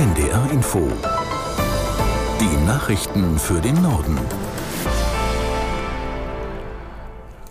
NDR 0.00 0.50
Info. 0.50 0.90
Die 2.40 2.64
Nachrichten 2.64 3.38
für 3.38 3.60
den 3.60 3.82
Norden. 3.82 4.18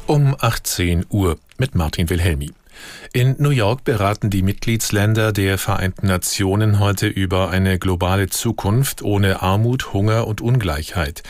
Um 0.07 0.35
18 0.39 1.05
Uhr 1.11 1.37
mit 1.59 1.75
Martin 1.75 2.09
Wilhelmi. 2.09 2.49
In 3.13 3.35
New 3.37 3.51
York 3.51 3.83
beraten 3.83 4.31
die 4.31 4.41
Mitgliedsländer 4.41 5.31
der 5.31 5.59
Vereinten 5.59 6.07
Nationen 6.07 6.79
heute 6.79 7.05
über 7.05 7.51
eine 7.51 7.77
globale 7.77 8.29
Zukunft 8.29 9.03
ohne 9.03 9.43
Armut, 9.43 9.93
Hunger 9.93 10.25
und 10.25 10.41
Ungleichheit. 10.41 11.21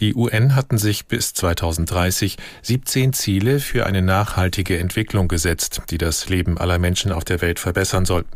Die 0.00 0.14
UN 0.14 0.54
hatten 0.54 0.76
sich 0.76 1.06
bis 1.06 1.32
2030 1.32 2.36
17 2.60 3.14
Ziele 3.14 3.60
für 3.60 3.86
eine 3.86 4.02
nachhaltige 4.02 4.78
Entwicklung 4.78 5.28
gesetzt, 5.28 5.80
die 5.88 5.96
das 5.96 6.28
Leben 6.28 6.58
aller 6.58 6.78
Menschen 6.78 7.10
auf 7.10 7.24
der 7.24 7.40
Welt 7.40 7.58
verbessern 7.58 8.04
soll. 8.04 8.26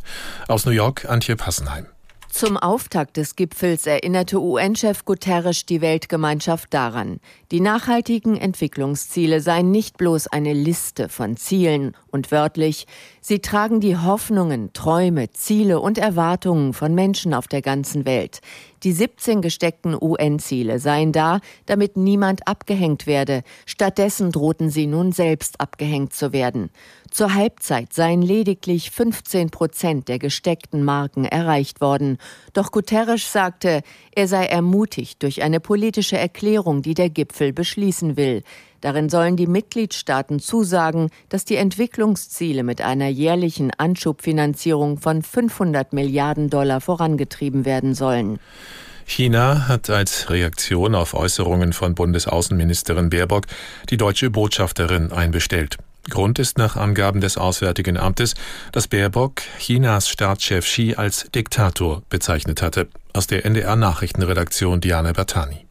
Aus 0.48 0.64
New 0.64 0.72
York 0.72 1.04
Antje 1.04 1.36
Passenheim. 1.36 1.91
Zum 2.32 2.56
Auftakt 2.56 3.18
des 3.18 3.36
Gipfels 3.36 3.86
erinnerte 3.86 4.40
UN-Chef 4.40 5.04
Guterres 5.04 5.66
die 5.66 5.82
Weltgemeinschaft 5.82 6.72
daran, 6.72 7.20
die 7.50 7.60
nachhaltigen 7.60 8.38
Entwicklungsziele 8.38 9.42
seien 9.42 9.70
nicht 9.70 9.98
bloß 9.98 10.28
eine 10.28 10.54
Liste 10.54 11.10
von 11.10 11.36
Zielen 11.36 11.94
und 12.10 12.32
wörtlich, 12.32 12.86
sie 13.20 13.40
tragen 13.40 13.80
die 13.80 13.98
Hoffnungen, 13.98 14.72
Träume, 14.72 15.30
Ziele 15.30 15.78
und 15.78 15.98
Erwartungen 15.98 16.72
von 16.72 16.94
Menschen 16.94 17.34
auf 17.34 17.48
der 17.48 17.60
ganzen 17.60 18.06
Welt. 18.06 18.40
Die 18.82 18.92
17 18.92 19.42
gesteckten 19.42 19.94
UN-Ziele 19.94 20.78
seien 20.78 21.12
da, 21.12 21.40
damit 21.66 21.98
niemand 21.98 22.48
abgehängt 22.48 23.06
werde. 23.06 23.42
Stattdessen 23.66 24.32
drohten 24.32 24.70
sie 24.70 24.86
nun 24.86 25.12
selbst 25.12 25.60
abgehängt 25.60 26.14
zu 26.14 26.32
werden. 26.32 26.70
Zur 27.12 27.34
Halbzeit 27.34 27.92
seien 27.92 28.22
lediglich 28.22 28.90
15 28.90 29.50
Prozent 29.50 30.08
der 30.08 30.18
gesteckten 30.18 30.82
Marken 30.82 31.26
erreicht 31.26 31.82
worden. 31.82 32.16
Doch 32.54 32.72
Guterres 32.72 33.30
sagte, 33.30 33.82
er 34.14 34.28
sei 34.28 34.46
ermutigt 34.46 35.22
durch 35.22 35.42
eine 35.42 35.60
politische 35.60 36.16
Erklärung, 36.16 36.80
die 36.80 36.94
der 36.94 37.10
Gipfel 37.10 37.52
beschließen 37.52 38.16
will. 38.16 38.42
Darin 38.80 39.10
sollen 39.10 39.36
die 39.36 39.46
Mitgliedstaaten 39.46 40.40
zusagen, 40.40 41.10
dass 41.28 41.44
die 41.44 41.56
Entwicklungsziele 41.56 42.62
mit 42.62 42.80
einer 42.80 43.08
jährlichen 43.08 43.72
Anschubfinanzierung 43.76 44.96
von 44.96 45.20
500 45.20 45.92
Milliarden 45.92 46.48
Dollar 46.48 46.80
vorangetrieben 46.80 47.66
werden 47.66 47.94
sollen. 47.94 48.38
China 49.04 49.68
hat 49.68 49.90
als 49.90 50.30
Reaktion 50.30 50.94
auf 50.94 51.12
Äußerungen 51.12 51.74
von 51.74 51.94
Bundesaußenministerin 51.94 53.10
Baerbock 53.10 53.44
die 53.90 53.98
deutsche 53.98 54.30
Botschafterin 54.30 55.12
einbestellt. 55.12 55.76
Grund 56.10 56.38
ist 56.38 56.58
nach 56.58 56.76
Angaben 56.76 57.20
des 57.20 57.36
Auswärtigen 57.36 57.96
Amtes, 57.96 58.34
dass 58.72 58.88
Baerbock 58.88 59.42
Chinas 59.58 60.08
Staatschef 60.08 60.64
Xi 60.64 60.94
als 60.96 61.30
Diktator 61.34 62.02
bezeichnet 62.08 62.62
hatte. 62.62 62.88
Aus 63.12 63.26
der 63.26 63.44
NDR 63.44 63.76
Nachrichtenredaktion 63.76 64.80
Diana 64.80 65.12
Bertani. 65.12 65.66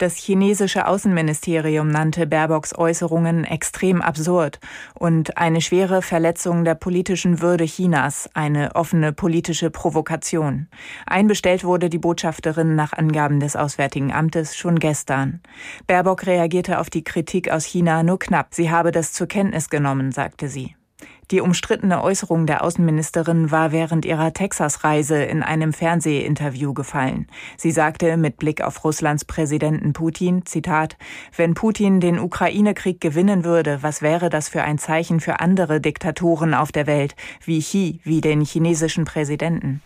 Das 0.00 0.16
chinesische 0.16 0.86
Außenministerium 0.86 1.88
nannte 1.88 2.26
Baerbocks 2.26 2.74
Äußerungen 2.74 3.44
extrem 3.44 4.00
absurd 4.00 4.58
und 4.94 5.36
eine 5.36 5.60
schwere 5.60 6.00
Verletzung 6.00 6.64
der 6.64 6.74
politischen 6.74 7.42
Würde 7.42 7.64
Chinas, 7.64 8.26
eine 8.32 8.74
offene 8.76 9.12
politische 9.12 9.68
Provokation. 9.68 10.68
Einbestellt 11.04 11.64
wurde 11.64 11.90
die 11.90 11.98
Botschafterin 11.98 12.74
nach 12.74 12.94
Angaben 12.94 13.40
des 13.40 13.56
Auswärtigen 13.56 14.10
Amtes 14.10 14.56
schon 14.56 14.78
gestern. 14.78 15.42
Baerbock 15.86 16.24
reagierte 16.24 16.78
auf 16.78 16.88
die 16.88 17.04
Kritik 17.04 17.50
aus 17.50 17.66
China 17.66 18.02
nur 18.02 18.18
knapp. 18.18 18.54
Sie 18.54 18.70
habe 18.70 18.92
das 18.92 19.12
zur 19.12 19.26
Kenntnis 19.26 19.68
genommen, 19.68 20.12
sagte 20.12 20.48
sie. 20.48 20.76
Die 21.30 21.40
umstrittene 21.40 22.02
Äußerung 22.02 22.46
der 22.46 22.64
Außenministerin 22.64 23.52
war 23.52 23.70
während 23.70 24.04
ihrer 24.04 24.32
Texas-Reise 24.32 25.22
in 25.22 25.44
einem 25.44 25.72
Fernsehinterview 25.72 26.74
gefallen. 26.74 27.28
Sie 27.56 27.70
sagte 27.70 28.16
mit 28.16 28.36
Blick 28.36 28.62
auf 28.62 28.82
Russlands 28.82 29.24
Präsidenten 29.24 29.92
Putin, 29.92 30.44
Zitat, 30.44 30.96
wenn 31.36 31.54
Putin 31.54 32.00
den 32.00 32.18
Ukraine-Krieg 32.18 33.00
gewinnen 33.00 33.44
würde, 33.44 33.82
was 33.82 34.02
wäre 34.02 34.28
das 34.28 34.48
für 34.48 34.62
ein 34.62 34.78
Zeichen 34.78 35.20
für 35.20 35.38
andere 35.38 35.80
Diktatoren 35.80 36.52
auf 36.52 36.72
der 36.72 36.88
Welt, 36.88 37.14
wie 37.44 37.60
Xi, 37.60 38.00
wie 38.02 38.20
den 38.20 38.40
chinesischen 38.44 39.04
Präsidenten? 39.04 39.82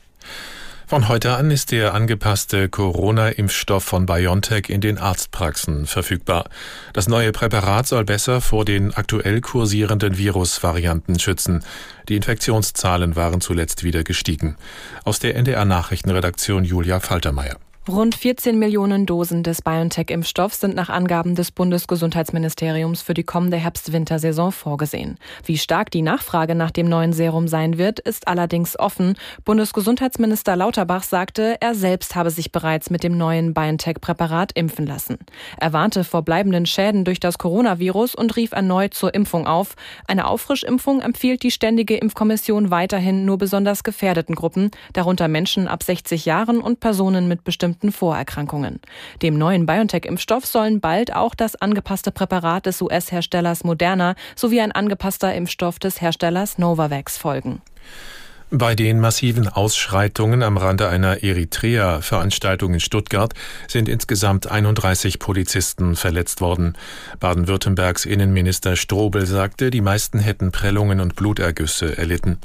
Von 0.86 1.08
heute 1.08 1.34
an 1.34 1.50
ist 1.50 1.72
der 1.72 1.94
angepasste 1.94 2.68
Corona-Impfstoff 2.68 3.82
von 3.82 4.04
BioNTech 4.04 4.68
in 4.68 4.82
den 4.82 4.98
Arztpraxen 4.98 5.86
verfügbar. 5.86 6.44
Das 6.92 7.08
neue 7.08 7.32
Präparat 7.32 7.86
soll 7.86 8.04
besser 8.04 8.42
vor 8.42 8.66
den 8.66 8.92
aktuell 8.92 9.40
kursierenden 9.40 10.18
Virusvarianten 10.18 11.18
schützen. 11.18 11.64
Die 12.10 12.16
Infektionszahlen 12.16 13.16
waren 13.16 13.40
zuletzt 13.40 13.82
wieder 13.82 14.04
gestiegen. 14.04 14.56
Aus 15.04 15.20
der 15.20 15.36
NDR 15.36 15.64
Nachrichtenredaktion 15.64 16.64
Julia 16.64 17.00
Faltermeier. 17.00 17.56
Rund 17.86 18.14
14 18.14 18.58
Millionen 18.58 19.04
Dosen 19.04 19.42
des 19.42 19.60
BioNTech-Impfstoffs 19.60 20.58
sind 20.58 20.74
nach 20.74 20.88
Angaben 20.88 21.34
des 21.34 21.50
Bundesgesundheitsministeriums 21.50 23.02
für 23.02 23.12
die 23.12 23.24
kommende 23.24 23.58
Herbst-Wintersaison 23.58 24.52
vorgesehen. 24.52 25.18
Wie 25.44 25.58
stark 25.58 25.90
die 25.90 26.00
Nachfrage 26.00 26.54
nach 26.54 26.70
dem 26.70 26.88
neuen 26.88 27.12
Serum 27.12 27.46
sein 27.46 27.76
wird, 27.76 28.00
ist 28.00 28.26
allerdings 28.26 28.78
offen. 28.78 29.16
Bundesgesundheitsminister 29.44 30.56
Lauterbach 30.56 31.02
sagte, 31.02 31.58
er 31.60 31.74
selbst 31.74 32.16
habe 32.16 32.30
sich 32.30 32.52
bereits 32.52 32.88
mit 32.88 33.04
dem 33.04 33.18
neuen 33.18 33.52
BioNTech-Präparat 33.52 34.52
impfen 34.54 34.86
lassen. 34.86 35.18
Er 35.58 35.74
warnte 35.74 36.04
vor 36.04 36.22
bleibenden 36.22 36.64
Schäden 36.64 37.04
durch 37.04 37.20
das 37.20 37.36
Coronavirus 37.36 38.14
und 38.14 38.34
rief 38.36 38.52
erneut 38.52 38.94
zur 38.94 39.12
Impfung 39.12 39.46
auf. 39.46 39.76
Eine 40.08 40.28
Auffrischimpfung 40.28 41.02
empfiehlt 41.02 41.42
die 41.42 41.50
Ständige 41.50 41.98
Impfkommission 41.98 42.70
weiterhin 42.70 43.26
nur 43.26 43.36
besonders 43.36 43.84
gefährdeten 43.84 44.34
Gruppen, 44.34 44.70
darunter 44.94 45.28
Menschen 45.28 45.68
ab 45.68 45.82
60 45.82 46.24
Jahren 46.24 46.60
und 46.60 46.80
Personen 46.80 47.28
mit 47.28 47.44
bestimmten 47.44 47.73
bestimmten 47.74 47.92
Vorerkrankungen. 47.92 48.80
Dem 49.22 49.36
neuen 49.36 49.66
BioNTech-Impfstoff 49.66 50.46
sollen 50.46 50.80
bald 50.80 51.14
auch 51.14 51.34
das 51.34 51.56
angepasste 51.56 52.12
Präparat 52.12 52.66
des 52.66 52.80
US-Herstellers 52.80 53.64
Moderna 53.64 54.14
sowie 54.36 54.60
ein 54.60 54.72
angepasster 54.72 55.34
Impfstoff 55.34 55.78
des 55.78 56.00
Herstellers 56.00 56.58
Novavax 56.58 57.18
folgen. 57.18 57.60
Bei 58.56 58.76
den 58.76 59.00
massiven 59.00 59.48
Ausschreitungen 59.48 60.44
am 60.44 60.56
Rande 60.56 60.88
einer 60.88 61.24
Eritrea-Veranstaltung 61.24 62.74
in 62.74 62.78
Stuttgart 62.78 63.34
sind 63.66 63.88
insgesamt 63.88 64.48
31 64.48 65.18
Polizisten 65.18 65.96
verletzt 65.96 66.40
worden. 66.40 66.78
Baden-Württembergs 67.18 68.04
Innenminister 68.04 68.76
Strobel 68.76 69.26
sagte, 69.26 69.72
die 69.72 69.80
meisten 69.80 70.20
hätten 70.20 70.52
Prellungen 70.52 71.00
und 71.00 71.16
Blutergüsse 71.16 71.98
erlitten. 71.98 72.38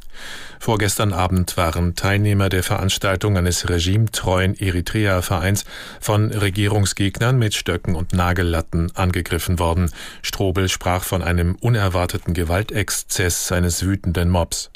Vorgestern 0.60 1.14
Abend 1.14 1.58
waren 1.58 1.96
Teilnehmer 1.96 2.50
der 2.50 2.64
Veranstaltung 2.64 3.38
eines 3.38 3.70
regimetreuen 3.70 4.60
Eritrea-Vereins 4.60 5.64
von 6.02 6.32
Regierungsgegnern 6.32 7.38
mit 7.38 7.54
Stöcken 7.54 7.96
und 7.96 8.14
Nagellatten 8.14 8.92
angegriffen 8.96 9.60
worden. 9.60 9.92
Strobel 10.24 10.70
sprach 10.70 11.04
von 11.04 11.22
einem 11.22 11.56
unerwarteten 11.62 12.34
Gewaltexzess 12.34 13.52
eines 13.52 13.86
wütenden 13.86 14.30
Mobs. 14.30 14.72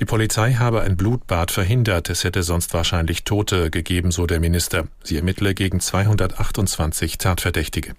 Die 0.00 0.06
Polizei 0.06 0.54
habe 0.70 0.82
ein 0.82 0.96
Blutbad 0.96 1.50
verhindert, 1.50 2.10
es 2.10 2.22
hätte 2.22 2.44
sonst 2.44 2.72
wahrscheinlich 2.74 3.24
Tote 3.24 3.72
gegeben, 3.72 4.12
so 4.12 4.26
der 4.26 4.38
Minister. 4.38 4.86
Sie 5.02 5.16
ermittle 5.16 5.52
gegen 5.52 5.80
228 5.80 7.18
Tatverdächtige. 7.18 7.96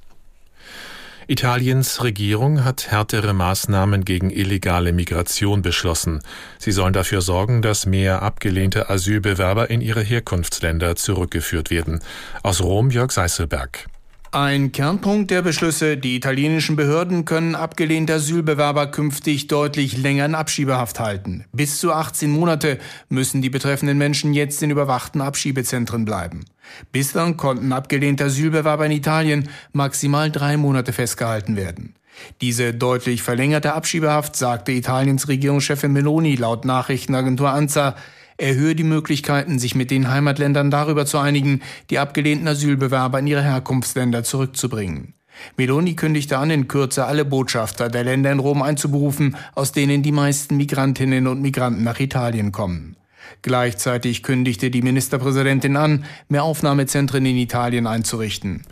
Italiens 1.28 2.02
Regierung 2.02 2.64
hat 2.64 2.90
härtere 2.90 3.34
Maßnahmen 3.34 4.06
gegen 4.06 4.30
illegale 4.30 4.94
Migration 4.94 5.62
beschlossen. 5.62 6.22
Sie 6.60 6.72
sollen 6.72 6.94
dafür 6.94 7.20
sorgen, 7.20 7.62
dass 7.62 7.86
mehr 7.86 8.22
abgelehnte 8.22 8.90
Asylbewerber 8.90 9.70
in 9.70 9.82
ihre 9.82 10.02
Herkunftsländer 10.02 10.96
zurückgeführt 10.96 11.72
werden. 11.72 12.00
Aus 12.42 12.62
Rom 12.62 12.90
Jörg 12.90 13.12
Seißelberg. 13.12 13.91
Ein 14.34 14.72
Kernpunkt 14.72 15.30
der 15.30 15.42
Beschlüsse, 15.42 15.98
die 15.98 16.16
italienischen 16.16 16.78
Behörden 16.78 17.26
können 17.26 17.54
abgelehnte 17.54 18.14
Asylbewerber 18.14 18.88
künftig 18.88 19.48
deutlich 19.48 19.98
länger 19.98 20.24
in 20.24 20.36
Abschiebehaft 20.36 21.02
halten. 21.02 21.44
Bis 21.52 21.82
zu 21.82 21.92
18 21.92 22.32
Monate 22.32 22.80
müssen 23.10 23.42
die 23.42 23.50
betreffenden 23.50 23.98
Menschen 23.98 24.34
jetzt 24.34 24.64
in 24.64 24.70
überwachten 24.70 25.20
Abschiebezentren 25.20 26.06
bleiben. 26.06 26.46
Bislang 26.94 27.36
konnten 27.36 27.74
abgelehnte 27.74 28.24
Asylbewerber 28.24 28.86
in 28.86 28.94
Italien 28.94 29.50
maximal 29.74 30.32
drei 30.32 30.56
Monate 30.56 30.94
festgehalten 30.94 31.58
werden. 31.58 31.96
Diese 32.40 32.74
deutlich 32.74 33.24
verlängerte 33.24 33.74
Abschiebehaft, 33.74 34.38
sagte 34.38 34.72
Italiens 34.72 35.28
Regierungschefin 35.28 35.92
Meloni 35.92 36.36
laut 36.36 36.64
Nachrichtenagentur 36.64 37.50
ANSA, 37.50 37.98
erhöhe 38.42 38.76
die 38.76 38.84
Möglichkeiten, 38.84 39.60
sich 39.60 39.76
mit 39.76 39.92
den 39.92 40.10
Heimatländern 40.10 40.72
darüber 40.72 41.06
zu 41.06 41.18
einigen, 41.18 41.62
die 41.90 42.00
abgelehnten 42.00 42.48
Asylbewerber 42.48 43.20
in 43.20 43.28
ihre 43.28 43.44
Herkunftsländer 43.44 44.24
zurückzubringen. 44.24 45.14
Meloni 45.58 45.96
kündigte 45.96 46.38
an, 46.38 46.52
in 46.52 46.68
Kürze 46.68 47.06
alle 47.06 47.26
Botschafter 47.26 47.90
der 47.90 48.04
Länder 48.04 48.32
in 48.32 48.40
Rom 48.40 48.62
einzuberufen, 48.62 49.38
aus 49.56 49.72
denen 49.72 50.04
die 50.04 50.12
meisten 50.12 50.58
Migrantinnen 50.58 51.28
und 51.28 51.42
Migranten 51.42 51.84
nach 51.84 52.00
Italien 52.00 52.52
kommen. 52.52 52.96
Gleichzeitig 53.42 54.24
kündigte 54.24 54.70
die 54.70 54.82
Ministerpräsidentin 54.82 55.78
an, 55.78 56.06
mehr 56.28 56.44
Aufnahmezentren 56.44 57.26
in 57.26 57.38
Italien 57.38 57.88
einzurichten. 57.88 58.64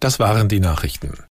Das 0.00 0.18
waren 0.18 0.48
die 0.48 0.60
Nachrichten. 0.60 1.27